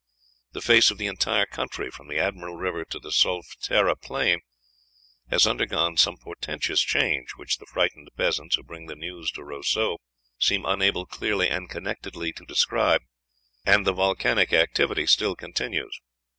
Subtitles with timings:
[0.53, 4.39] The face of the entire country, from the Admiral River to the Solfatera Plain,
[5.29, 9.99] has undergone some portentous change, which the frightened peasants who bring the news to Roseau
[10.39, 13.01] seem unable clearly and connectedly to describe,
[13.63, 15.99] and the volcanic activity still continues."